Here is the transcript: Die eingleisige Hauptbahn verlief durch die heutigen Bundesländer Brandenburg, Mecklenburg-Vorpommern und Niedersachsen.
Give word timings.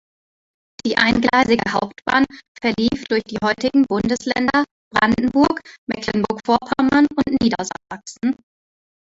Die 0.83 0.97
eingleisige 0.97 1.61
Hauptbahn 1.73 2.25
verlief 2.59 3.03
durch 3.07 3.21
die 3.25 3.37
heutigen 3.43 3.83
Bundesländer 3.85 4.63
Brandenburg, 4.91 5.61
Mecklenburg-Vorpommern 5.87 7.05
und 7.15 7.39
Niedersachsen. 7.39 8.35